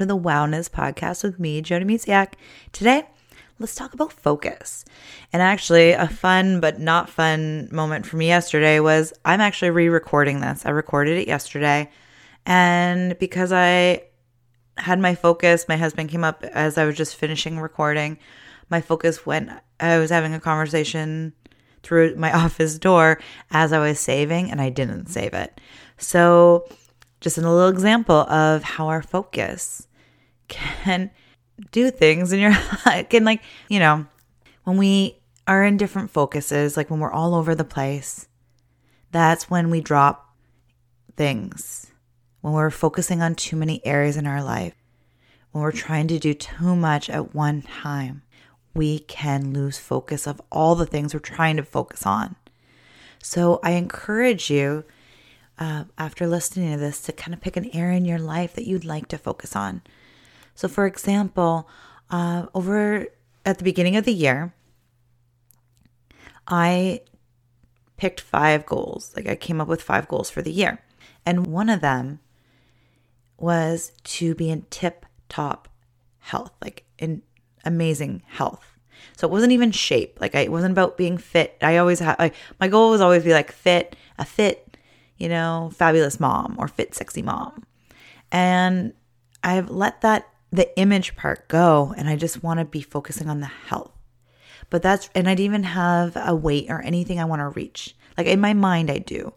[0.00, 2.32] To the Wellness Podcast with me, Joni Misiak.
[2.72, 3.06] Today,
[3.58, 4.86] let's talk about focus.
[5.30, 9.90] And actually, a fun but not fun moment for me yesterday was I'm actually re
[9.90, 10.64] recording this.
[10.64, 11.90] I recorded it yesterday.
[12.46, 14.04] And because I
[14.78, 18.16] had my focus, my husband came up as I was just finishing recording.
[18.70, 21.34] My focus went, I was having a conversation
[21.82, 25.60] through my office door as I was saving, and I didn't save it.
[25.98, 26.64] So,
[27.20, 29.86] just a little example of how our focus
[30.50, 31.10] can
[31.70, 32.52] do things in your
[33.08, 34.04] can like you know
[34.64, 35.16] when we
[35.46, 38.28] are in different focuses like when we're all over the place
[39.12, 40.30] that's when we drop
[41.16, 41.88] things.
[42.40, 44.74] When we're focusing on too many areas in our life
[45.52, 48.22] when we're trying to do too much at one time
[48.72, 52.36] we can lose focus of all the things we're trying to focus on.
[53.22, 54.84] So i encourage you
[55.58, 58.66] uh, after listening to this to kind of pick an area in your life that
[58.66, 59.82] you'd like to focus on.
[60.54, 61.68] So, for example,
[62.10, 63.06] uh, over
[63.44, 64.52] at the beginning of the year,
[66.46, 67.00] I
[67.96, 69.12] picked five goals.
[69.16, 70.82] Like I came up with five goals for the year.
[71.24, 72.20] And one of them
[73.36, 75.68] was to be in tip top
[76.18, 77.22] health, like in
[77.64, 78.78] amazing health.
[79.16, 80.18] So it wasn't even shape.
[80.20, 81.56] Like I, it wasn't about being fit.
[81.62, 84.70] I always had like my goal was always be like fit, a fit
[85.20, 87.62] you know, fabulous mom or fit sexy mom.
[88.32, 88.94] And
[89.44, 93.40] I've let that the image part go and I just want to be focusing on
[93.40, 93.92] the health.
[94.68, 97.96] But that's and I'd even have a weight or anything I want to reach.
[98.16, 99.32] Like in my mind I do.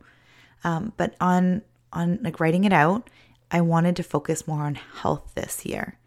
[0.64, 3.10] Um, but on on like writing it out,
[3.52, 5.98] I wanted to focus more on health this year.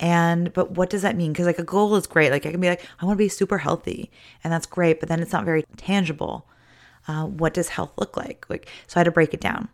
[0.00, 1.32] And but what does that mean?
[1.32, 2.30] Because like a goal is great.
[2.30, 4.10] Like I can be like, I want to be super healthy,
[4.42, 6.48] and that's great, but then it's not very tangible
[7.06, 8.46] uh, what does health look like?
[8.48, 9.68] Like, so I had to break it down.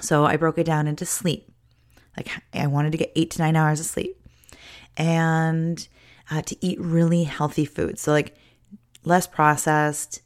[0.00, 1.50] So I broke it down into sleep.
[2.16, 4.20] Like I wanted to get eight to nine hours of sleep,
[4.96, 5.86] and
[6.30, 7.98] uh, to eat really healthy food.
[7.98, 8.36] So like
[9.04, 10.22] less processed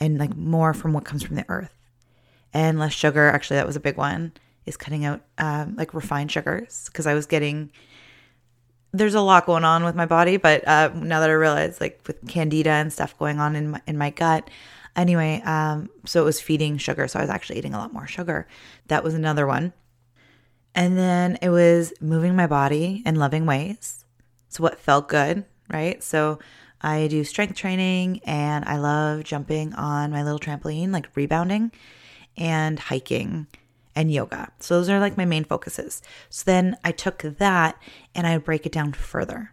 [0.00, 1.76] and like more from what comes from the earth,
[2.52, 3.28] and less sugar.
[3.28, 4.32] Actually, that was a big one.
[4.64, 7.70] Is cutting out um, like refined sugars because I was getting
[8.92, 12.00] there's a lot going on with my body, but uh, now that I realize, like
[12.06, 14.48] with candida and stuff going on in my, in my gut,
[14.96, 17.06] Anyway, um, so it was feeding sugar.
[17.06, 18.48] So I was actually eating a lot more sugar.
[18.88, 19.74] That was another one.
[20.76, 24.04] And then it was moving my body in loving ways.
[24.48, 26.02] So what felt good, right?
[26.04, 26.38] So
[26.80, 31.72] I do strength training and I love jumping on my little trampoline, like rebounding
[32.36, 33.48] and hiking
[33.96, 34.52] and yoga.
[34.60, 36.02] So those are like my main focuses.
[36.28, 37.82] So then I took that
[38.14, 39.52] and I break it down further.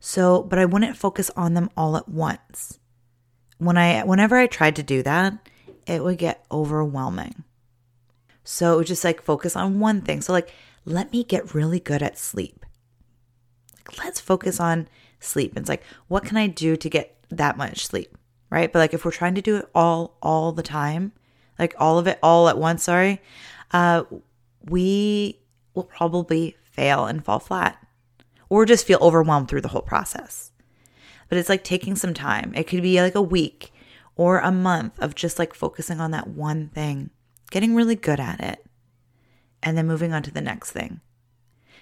[0.00, 2.80] So, but I wouldn't focus on them all at once
[3.60, 5.48] when I whenever I tried to do that,
[5.86, 7.44] it would get overwhelming.
[8.44, 10.20] So just like focus on one thing.
[10.20, 10.52] So like
[10.84, 12.64] let me get really good at sleep.
[13.86, 15.56] Like, let's focus on sleep.
[15.56, 18.16] It's like what can I do to get that much sleep?
[18.50, 18.72] Right?
[18.72, 21.12] But like if we're trying to do it all all the time,
[21.58, 23.20] like all of it all at once, sorry,
[23.72, 24.04] uh
[24.68, 25.38] we
[25.74, 27.84] will probably fail and fall flat
[28.48, 30.50] or just feel overwhelmed through the whole process
[31.30, 32.52] but it's like taking some time.
[32.54, 33.72] It could be like a week
[34.16, 37.10] or a month of just like focusing on that one thing,
[37.50, 38.64] getting really good at it,
[39.62, 41.00] and then moving on to the next thing.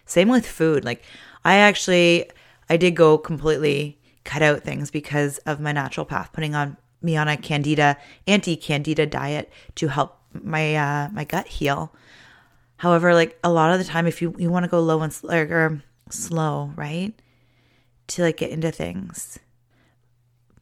[0.04, 0.84] Same with food.
[0.84, 1.02] Like
[1.44, 2.30] I actually
[2.68, 7.28] I did go completely cut out things because of my naturopath, putting on me on
[7.28, 7.96] a candida
[8.26, 11.94] anti-candida diet to help my uh my gut heal.
[12.78, 15.12] However, like a lot of the time if you you want to go low and
[15.12, 17.14] sl- or slow, right?
[18.08, 19.38] to like get into things.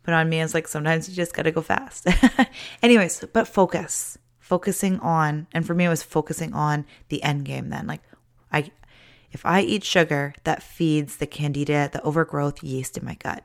[0.02, 2.06] But on me, it's like sometimes you just got to go fast.
[2.82, 7.68] Anyways, but focus, focusing on, and for me, it was focusing on the end game
[7.70, 7.88] then.
[7.88, 8.02] Like,
[8.52, 8.70] I,
[9.32, 13.44] if I eat sugar, that feeds the candida, the overgrowth yeast in my gut.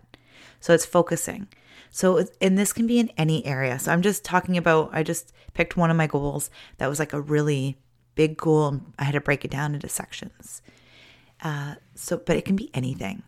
[0.59, 1.47] So it's focusing.
[1.89, 3.79] So, and this can be in any area.
[3.79, 7.13] So I'm just talking about, I just picked one of my goals that was like
[7.13, 7.77] a really
[8.13, 8.79] big goal.
[8.99, 10.61] I had to break it down into sections.
[11.41, 13.23] Uh, so, but it can be anything.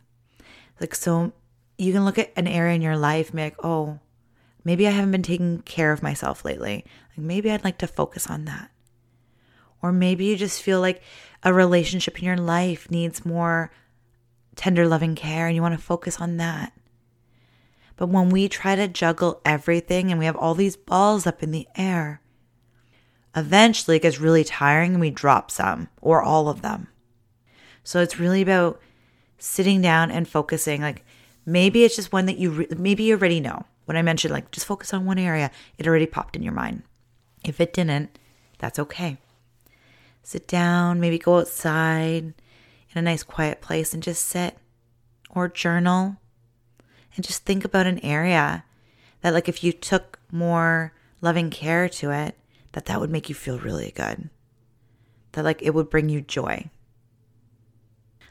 [0.80, 1.34] Like, so
[1.80, 4.00] you can look at an area in your life and be like, oh,
[4.64, 6.86] maybe I haven't been taking care of myself lately.
[7.16, 8.72] Like, maybe I'd like to focus on that.
[9.82, 11.02] Or maybe you just feel like
[11.44, 13.72] a relationship in your life needs more
[14.56, 16.74] tender, loving care and you want to focus on that.
[17.96, 21.52] But when we try to juggle everything and we have all these balls up in
[21.52, 22.22] the air,
[23.36, 26.88] eventually it gets really tiring and we drop some or all of them.
[27.84, 28.80] So it's really about
[29.38, 30.82] sitting down and focusing.
[30.82, 31.06] Like
[31.46, 33.66] maybe it's just one that you, re- maybe you already know.
[33.86, 36.84] When I mentioned, like, just focus on one area, it already popped in your mind.
[37.44, 38.18] If it didn't,
[38.60, 39.18] that's okay.
[40.24, 44.58] sit down, maybe go outside in a nice quiet place and just sit
[45.30, 46.18] or journal
[47.16, 48.64] and just think about an area
[49.22, 52.38] that like if you took more loving care to it,
[52.72, 54.30] that that would make you feel really good.
[55.34, 56.70] That like it would bring you joy.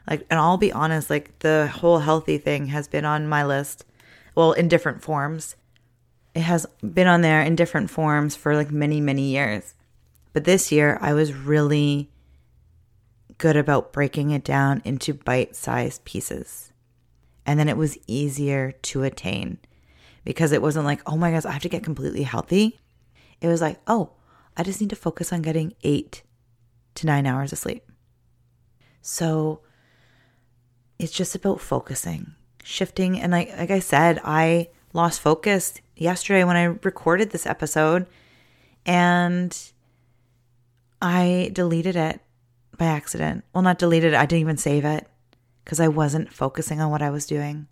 [0.09, 3.85] Like and I'll be honest, like the whole healthy thing has been on my list
[4.35, 5.55] well in different forms.
[6.33, 9.75] It has been on there in different forms for like many many years.
[10.33, 12.09] But this year I was really
[13.37, 16.71] good about breaking it down into bite-sized pieces.
[17.45, 19.57] And then it was easier to attain
[20.23, 22.79] because it wasn't like, oh my gosh, I have to get completely healthy.
[23.41, 24.11] It was like, oh,
[24.55, 26.23] I just need to focus on getting eight
[26.95, 27.83] to nine hours of sleep.
[29.01, 29.61] So
[30.97, 33.19] it's just about focusing, shifting.
[33.19, 38.07] And like, like I said, I lost focus yesterday when I recorded this episode
[38.85, 39.57] and
[41.01, 42.21] I deleted it
[42.77, 43.43] by accident.
[43.53, 45.07] Well, not deleted I didn't even save it
[45.63, 47.67] because I wasn't focusing on what I was doing.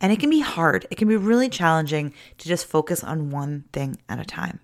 [0.00, 3.64] And it can be hard, it can be really challenging to just focus on one
[3.72, 4.58] thing at a time.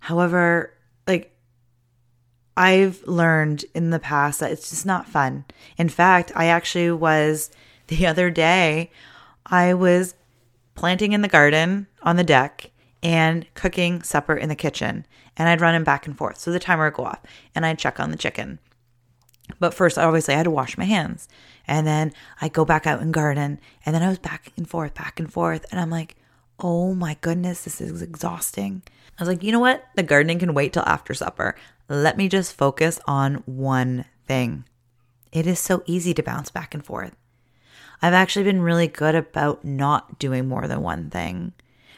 [0.00, 0.72] However,
[2.56, 5.44] I've learned in the past that it's just not fun.
[5.78, 7.50] In fact, I actually was
[7.88, 8.90] the other day,
[9.46, 10.14] I was
[10.74, 12.70] planting in the garden on the deck
[13.02, 15.06] and cooking supper in the kitchen.
[15.36, 16.38] And I'd run him back and forth.
[16.38, 17.20] So the timer would go off
[17.54, 18.58] and I'd check on the chicken.
[19.58, 21.28] But first, say I had to wash my hands.
[21.66, 23.60] And then I go back out and garden.
[23.84, 25.66] And then I was back and forth, back and forth.
[25.70, 26.16] And I'm like,
[26.58, 28.82] oh my goodness, this is exhausting.
[29.18, 29.84] I was like, you know what?
[29.94, 31.54] The gardening can wait till after supper.
[31.88, 34.64] Let me just focus on one thing.
[35.32, 37.16] It is so easy to bounce back and forth.
[38.00, 41.52] I've actually been really good about not doing more than one thing.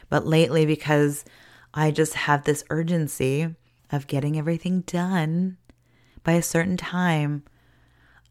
[0.09, 1.25] But lately, because
[1.73, 3.55] I just have this urgency
[3.91, 5.57] of getting everything done
[6.23, 7.43] by a certain time,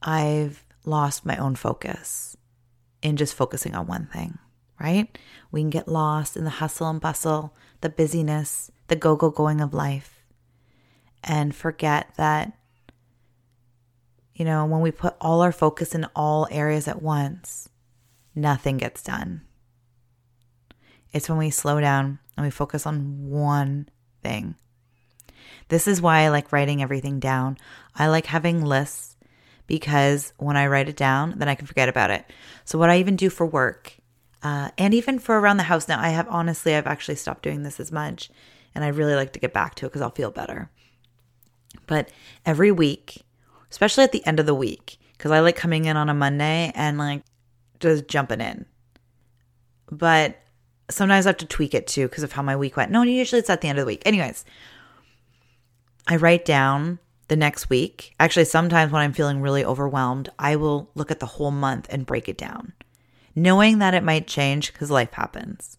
[0.02, 2.36] I've lost my own focus
[3.02, 4.38] in just focusing on one thing,
[4.80, 5.16] right?
[5.50, 9.60] We can get lost in the hustle and bustle, the busyness, the go go going
[9.60, 10.24] of life,
[11.22, 12.52] and forget that,
[14.34, 17.68] you know, when we put all our focus in all areas at once,
[18.34, 19.42] nothing gets done.
[21.12, 23.88] It's when we slow down and we focus on one
[24.22, 24.56] thing.
[25.68, 27.56] This is why I like writing everything down.
[27.94, 29.16] I like having lists
[29.66, 32.24] because when I write it down, then I can forget about it.
[32.64, 33.96] So, what I even do for work
[34.44, 37.62] uh, and even for around the house now, I have honestly, I've actually stopped doing
[37.62, 38.30] this as much
[38.74, 40.70] and I really like to get back to it because I'll feel better.
[41.86, 42.08] But
[42.46, 43.22] every week,
[43.70, 46.72] especially at the end of the week, because I like coming in on a Monday
[46.74, 47.22] and like
[47.80, 48.66] just jumping in.
[49.90, 50.40] But
[50.90, 52.90] sometimes I have to tweak it too because of how my week went.
[52.90, 54.02] No, usually it's at the end of the week.
[54.04, 54.44] Anyways,
[56.06, 56.98] I write down
[57.28, 58.14] the next week.
[58.20, 62.06] Actually, sometimes when I'm feeling really overwhelmed, I will look at the whole month and
[62.06, 62.72] break it down,
[63.34, 65.78] knowing that it might change because life happens.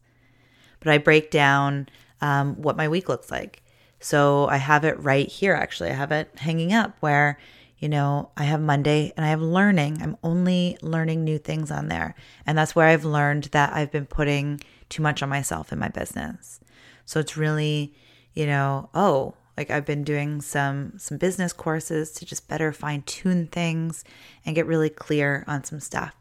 [0.80, 1.90] But I break down
[2.22, 3.62] um, what my week looks like.
[4.00, 5.90] So I have it right here, actually.
[5.90, 7.40] I have it hanging up where,
[7.80, 10.02] you know, I have Monday and I have learning.
[10.02, 12.16] I'm only learning new things on there.
[12.46, 15.90] And that's where I've learned that I've been putting too much on myself in my
[15.90, 16.60] business.
[17.06, 17.94] So it's really,
[18.34, 23.04] you know, oh, like I've been doing some some business courses to just better fine
[23.04, 24.04] tune things
[24.46, 26.16] and get really clear on some stuff.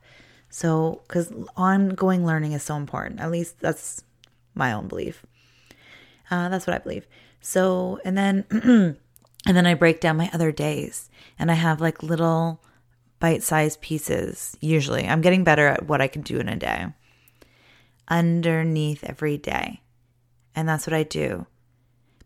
[0.49, 3.21] So, cuz ongoing learning is so important.
[3.21, 4.05] At least that's
[4.55, 5.27] my own belief.
[6.31, 7.07] Uh, that's what I believe.
[7.41, 8.45] So, and then
[9.47, 12.63] and then I break down my other days and I have like little
[13.21, 15.07] bite-sized pieces usually.
[15.07, 16.87] I'm getting better at what I can do in a day
[18.09, 19.81] underneath every day.
[20.55, 21.47] And that's what I do.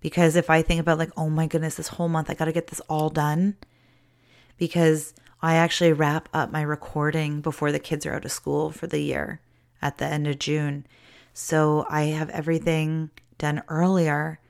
[0.01, 2.53] Because if I think about, like, oh my goodness, this whole month, I got to
[2.53, 3.57] get this all done.
[4.57, 8.87] Because I actually wrap up my recording before the kids are out of school for
[8.87, 9.41] the year
[9.81, 10.87] at the end of June.
[11.33, 14.41] So I have everything done earlier.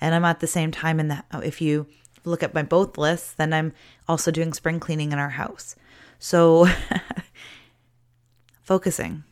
[0.00, 1.86] And I'm at the same time in that, oh, if you
[2.24, 3.72] look at my both lists, then I'm
[4.08, 5.76] also doing spring cleaning in our house.
[6.18, 6.68] So
[8.62, 9.24] focusing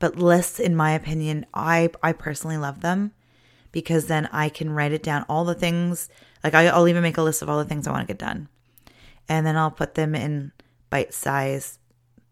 [0.00, 3.12] but lists, in my opinion, I I personally love them
[3.70, 6.08] because then I can write it down all the things.
[6.42, 8.18] Like I, I'll even make a list of all the things I want to get
[8.18, 8.48] done,
[9.28, 10.52] and then I'll put them in
[10.88, 11.78] bite size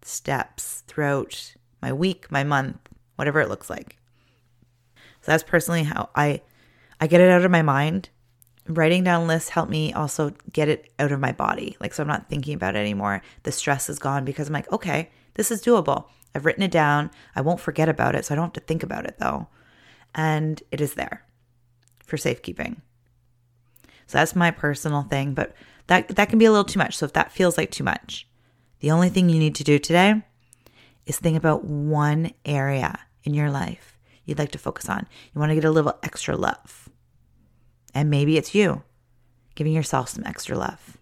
[0.02, 2.78] steps throughout my week, my month,
[3.16, 3.98] whatever it looks like.
[5.28, 6.40] That's personally how I
[7.00, 8.08] I get it out of my mind.
[8.66, 11.76] Writing down lists help me also get it out of my body.
[11.80, 13.22] Like so I'm not thinking about it anymore.
[13.42, 16.06] The stress is gone because I'm like, okay, this is doable.
[16.34, 17.10] I've written it down.
[17.36, 19.48] I won't forget about it, so I don't have to think about it though.
[20.14, 21.24] And it is there
[22.04, 22.80] for safekeeping.
[24.06, 25.54] So that's my personal thing, but
[25.88, 26.96] that that can be a little too much.
[26.96, 28.26] So if that feels like too much,
[28.80, 30.22] the only thing you need to do today
[31.04, 33.97] is think about one area in your life
[34.28, 35.08] you'd like to focus on.
[35.34, 36.90] You want to get a little extra love.
[37.94, 38.82] And maybe it's you
[39.54, 40.98] giving yourself some extra love.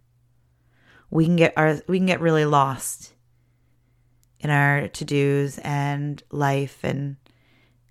[1.11, 3.13] We can get our we can get really lost
[4.41, 7.17] in our to-dos and life and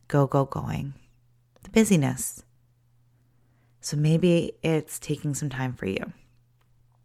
[0.07, 0.93] go go going.
[1.63, 2.43] The busyness.
[3.81, 6.13] So maybe it's taking some time for you.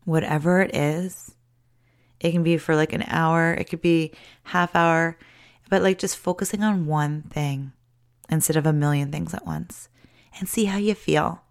[0.04, 1.34] Whatever it is,
[2.20, 4.12] it can be for like an hour, it could be
[4.44, 5.18] half hour,
[5.68, 7.72] but like just focusing on one thing
[8.30, 9.88] instead of a million things at once
[10.38, 11.42] and see how you feel.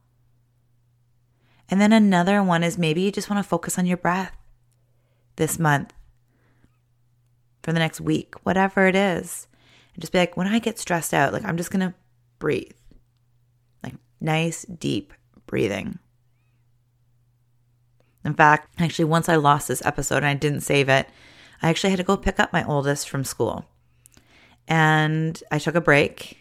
[1.69, 4.35] And then another one is maybe you just want to focus on your breath
[5.35, 5.93] this month,
[7.61, 9.47] for the next week, whatever it is.
[9.93, 11.93] And just be like, when I get stressed out, like I'm just going to
[12.39, 12.71] breathe.
[13.83, 15.13] Like nice, deep
[15.45, 15.99] breathing.
[18.25, 21.07] In fact, actually, once I lost this episode and I didn't save it,
[21.61, 23.65] I actually had to go pick up my oldest from school.
[24.67, 26.38] And I took a break.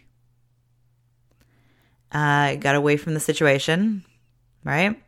[2.13, 4.05] I got away from the situation,
[4.65, 5.01] right?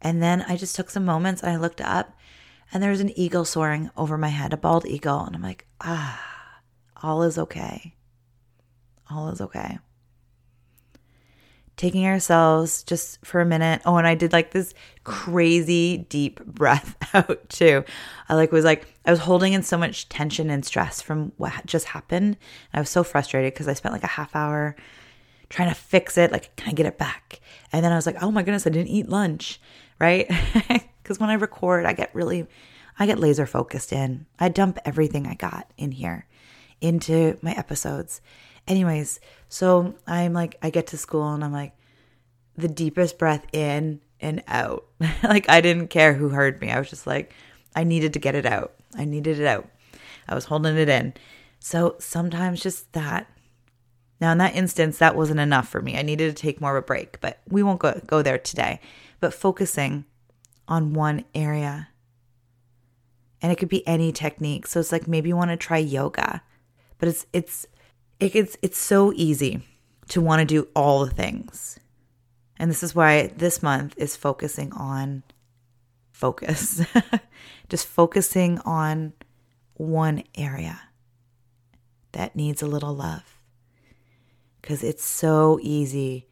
[0.00, 2.16] And then I just took some moments and I looked up
[2.72, 5.20] and there was an eagle soaring over my head, a bald eagle.
[5.20, 6.22] And I'm like, ah,
[7.02, 7.94] all is okay.
[9.10, 9.78] All is okay.
[11.76, 13.82] Taking ourselves just for a minute.
[13.84, 17.84] Oh, and I did like this crazy deep breath out too.
[18.28, 21.66] I like was like, I was holding in so much tension and stress from what
[21.66, 22.36] just happened.
[22.72, 24.74] I was so frustrated because I spent like a half hour
[25.48, 26.32] trying to fix it.
[26.32, 27.40] Like, can I get it back?
[27.72, 29.60] And then I was like, oh my goodness, I didn't eat lunch,
[29.98, 30.30] right?
[31.06, 32.48] Because when I record, I get really,
[32.98, 34.26] I get laser focused in.
[34.40, 36.26] I dump everything I got in here
[36.80, 38.20] into my episodes.
[38.66, 41.74] Anyways, so I'm like, I get to school and I'm like,
[42.56, 44.84] the deepest breath in and out.
[45.22, 46.72] like, I didn't care who heard me.
[46.72, 47.32] I was just like,
[47.76, 48.74] I needed to get it out.
[48.96, 49.68] I needed it out.
[50.26, 51.14] I was holding it in.
[51.60, 53.30] So sometimes just that
[54.20, 55.98] now, in that instance, that wasn't enough for me.
[55.98, 58.80] I needed to take more of a break, but we won't go, go there today.
[59.20, 60.06] But focusing
[60.66, 61.88] on one area.
[63.42, 64.66] And it could be any technique.
[64.66, 66.42] So it's like maybe you want to try yoga,
[66.98, 67.66] but it's it's
[68.18, 69.62] it, it's it's so easy
[70.08, 71.78] to want to do all the things.
[72.58, 75.22] And this is why this month is focusing on
[76.10, 76.82] focus.
[77.68, 79.12] Just focusing on
[79.74, 80.80] one area
[82.12, 83.35] that needs a little love
[84.66, 86.26] because it's so easy.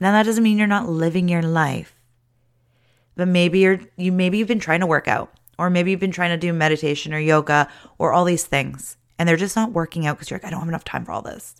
[0.00, 1.94] Now that doesn't mean you're not living your life.
[3.14, 6.10] But maybe you're you maybe you've been trying to work out or maybe you've been
[6.10, 10.04] trying to do meditation or yoga or all these things and they're just not working
[10.04, 11.54] out because you're like I don't have enough time for all this.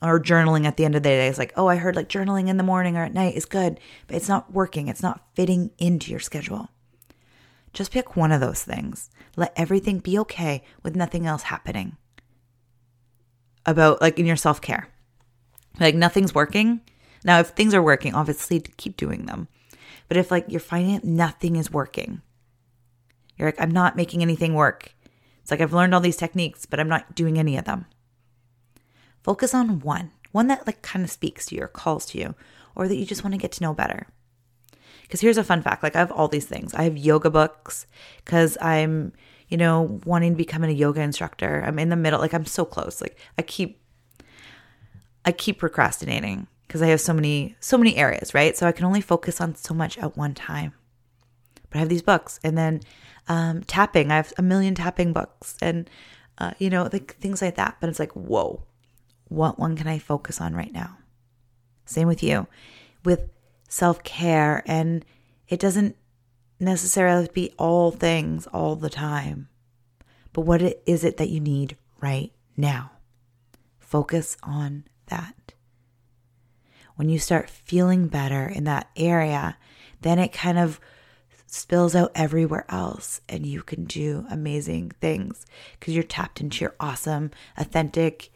[0.00, 2.46] Or journaling at the end of the day is like, "Oh, I heard like journaling
[2.46, 4.86] in the morning or at night is good, but it's not working.
[4.86, 6.68] It's not fitting into your schedule."
[7.72, 9.10] Just pick one of those things.
[9.36, 11.96] Let everything be okay with nothing else happening.
[13.64, 14.88] About like in your self-care
[15.80, 16.80] like nothing's working.
[17.24, 19.48] Now, if things are working, obviously keep doing them.
[20.08, 22.22] But if like you're finding nothing is working,
[23.36, 24.94] you're like, I'm not making anything work.
[25.42, 27.86] It's like I've learned all these techniques, but I'm not doing any of them.
[29.22, 32.34] Focus on one, one that like kind of speaks to you or calls to you,
[32.74, 34.06] or that you just want to get to know better.
[35.02, 36.74] Because here's a fun fact like I have all these things.
[36.74, 37.86] I have yoga books
[38.24, 39.12] because I'm,
[39.48, 41.62] you know, wanting to become a yoga instructor.
[41.66, 43.00] I'm in the middle, like I'm so close.
[43.00, 43.80] Like I keep
[45.26, 48.56] I keep procrastinating because I have so many so many areas, right?
[48.56, 50.72] So I can only focus on so much at one time.
[51.68, 52.80] But I have these books, and then
[53.28, 54.10] um, tapping.
[54.12, 55.90] I have a million tapping books, and
[56.38, 57.76] uh, you know, like things like that.
[57.80, 58.62] But it's like, whoa,
[59.28, 60.96] what one can I focus on right now?
[61.84, 62.46] Same with you,
[63.04, 63.28] with
[63.68, 65.04] self care, and
[65.48, 65.96] it doesn't
[66.60, 69.48] necessarily be all things all the time.
[70.32, 72.92] But what is it that you need right now?
[73.78, 75.52] Focus on that.
[76.96, 79.58] When you start feeling better in that area,
[80.00, 80.80] then it kind of
[81.46, 85.46] spills out everywhere else and you can do amazing things
[85.78, 88.30] because you're tapped into your awesome, authentic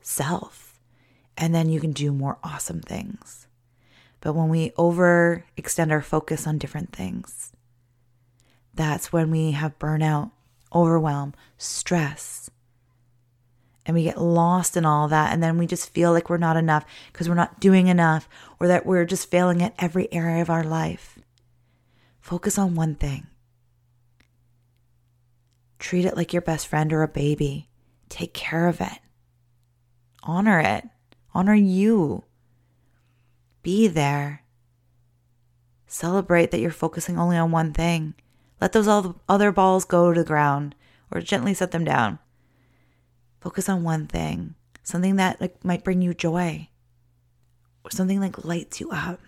[0.00, 0.80] self.
[1.36, 3.46] And then you can do more awesome things.
[4.20, 7.52] But when we overextend our focus on different things,
[8.74, 10.30] that's when we have burnout,
[10.74, 12.50] overwhelm, stress,
[13.84, 16.56] and we get lost in all that and then we just feel like we're not
[16.56, 18.28] enough because we're not doing enough
[18.60, 21.18] or that we're just failing at every area of our life.
[22.20, 23.26] Focus on one thing.
[25.78, 27.68] Treat it like your best friend or a baby.
[28.08, 29.00] Take care of it.
[30.22, 30.84] Honor it.
[31.34, 32.22] Honor you.
[33.62, 34.44] Be there.
[35.88, 38.14] Celebrate that you're focusing only on one thing.
[38.60, 40.76] Let those other balls go to the ground
[41.10, 42.20] or gently set them down.
[43.42, 46.68] Focus on one thing, something that like might bring you joy
[47.84, 49.18] or something like lights you up.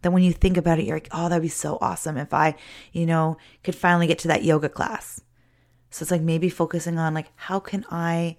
[0.00, 2.54] Then when you think about it, you're like, oh, that'd be so awesome if I,
[2.92, 5.20] you know, could finally get to that yoga class.
[5.90, 8.38] So it's like maybe focusing on like how can I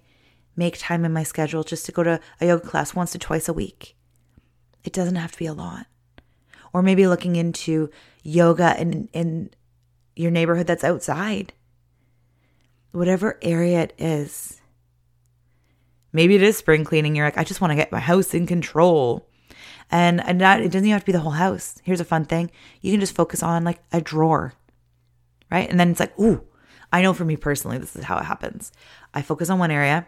[0.56, 3.48] make time in my schedule just to go to a yoga class once to twice
[3.48, 3.96] a week.
[4.82, 5.86] It doesn't have to be a lot.
[6.72, 7.88] Or maybe looking into
[8.24, 9.50] yoga in in
[10.16, 11.52] your neighborhood that's outside.
[12.90, 14.59] Whatever area it is.
[16.12, 17.14] Maybe it is spring cleaning.
[17.14, 19.28] You're like, I just want to get my house in control.
[19.90, 21.76] And, and not, it doesn't even have to be the whole house.
[21.82, 22.50] Here's a fun thing.
[22.80, 24.54] You can just focus on like a drawer,
[25.50, 25.68] right?
[25.68, 26.44] And then it's like, ooh,
[26.92, 28.72] I know for me personally, this is how it happens.
[29.14, 30.06] I focus on one area.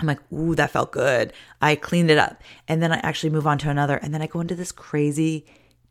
[0.00, 1.32] I'm like, ooh, that felt good.
[1.60, 2.42] I cleaned it up.
[2.68, 3.96] And then I actually move on to another.
[3.96, 5.44] And then I go into this crazy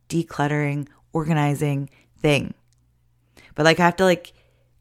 [0.10, 2.54] decluttering, organizing thing.
[3.56, 4.34] But like, I have to like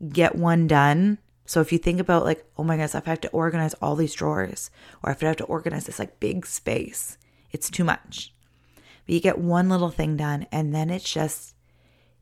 [0.09, 1.19] get one done.
[1.47, 3.95] So if you think about like, oh my goodness, if I have to organize all
[3.95, 4.71] these drawers,
[5.03, 7.17] or if I have to organize this like big space,
[7.53, 8.35] it's too much.
[9.07, 11.55] But you get one little thing done and then it's just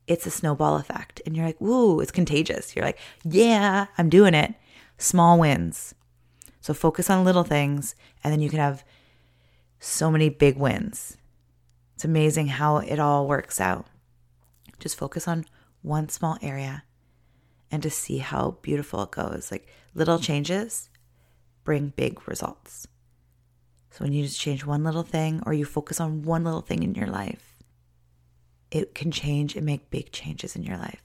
[0.07, 1.23] it's a snowball effect.
[1.25, 2.77] And you're like, woo, it's contagious.
[2.77, 4.55] You're like, yeah, I'm doing it.
[4.99, 5.95] Small wins.
[6.61, 8.85] So focus on little things and then you can have
[9.81, 11.17] so many big wins.
[11.95, 13.87] It's amazing how it all works out.
[14.79, 15.47] Just focus on
[15.81, 16.83] one small area
[17.75, 19.51] and to see how beautiful it goes.
[19.51, 20.89] Like little changes
[21.65, 22.87] bring big results.
[23.91, 26.85] So when you just change one little thing or you focus on one little thing
[26.85, 27.57] in your life,
[28.71, 31.03] it can change and make big changes in your life.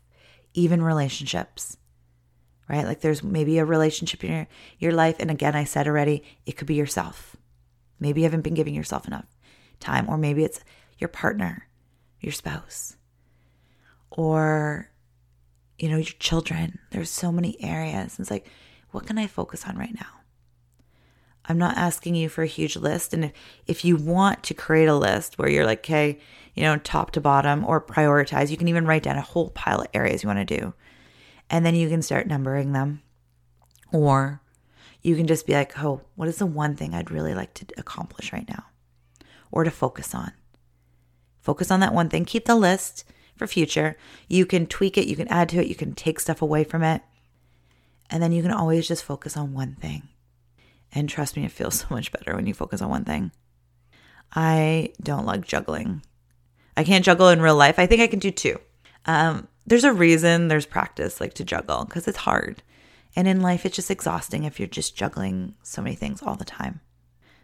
[0.54, 1.78] Even relationships,
[2.70, 2.86] right?
[2.86, 5.16] Like there's maybe a relationship in your, your life.
[5.20, 7.36] And again, I said already, it could be yourself.
[8.00, 9.26] Maybe you haven't been giving yourself enough
[9.80, 10.60] time, or maybe it's
[11.00, 11.68] your partner,
[12.22, 12.96] your spouse,
[14.12, 14.92] or,
[15.80, 16.80] you know, your children.
[16.92, 18.20] There's so many areas.
[18.20, 18.48] It's like,
[18.92, 20.20] what can I focus on right now?
[21.46, 23.14] I'm not asking you for a huge list.
[23.14, 23.32] And if,
[23.66, 26.20] if you want to create a list where you're like, okay,
[26.54, 29.82] you know, top to bottom or prioritize, you can even write down a whole pile
[29.82, 30.74] of areas you want to do.
[31.50, 33.02] And then you can start numbering them.
[33.92, 34.42] Or
[35.02, 37.66] you can just be like, oh, what is the one thing I'd really like to
[37.78, 38.66] accomplish right now?
[39.52, 40.34] Or to focus on.
[41.42, 42.26] Focus on that one thing.
[42.26, 43.06] Keep the list
[43.40, 43.98] for future.
[44.28, 46.84] You can tweak it, you can add to it, you can take stuff away from
[46.84, 47.02] it.
[48.12, 50.10] And then you can always just focus on one thing.
[50.92, 53.32] And trust me, it feels so much better when you focus on one thing.
[54.36, 56.04] I don't like juggling.
[56.78, 57.80] I can't juggle in real life.
[57.80, 58.60] I think I can do two.
[59.06, 62.62] Um, there's a reason there's practice like to juggle because it's hard.
[63.16, 66.46] And in life, it's just exhausting if you're just juggling so many things all the
[66.46, 66.82] time.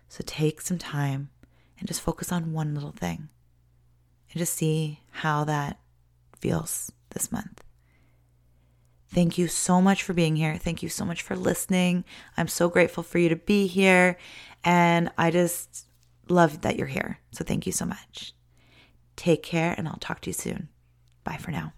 [0.09, 1.29] So take some time
[1.79, 3.29] and just focus on one little thing
[4.31, 5.79] and just see how that
[6.45, 7.63] feels this month.
[9.09, 10.57] Thank you so much for being here.
[10.57, 12.03] Thank you so much for listening.
[12.37, 14.17] I'm so grateful for you to be here.
[14.63, 15.87] And I just
[16.29, 17.17] love that you're here.
[17.31, 18.33] So thank you so much.
[19.15, 20.69] Take care, and I'll talk to you soon.
[21.23, 21.73] Bye for now.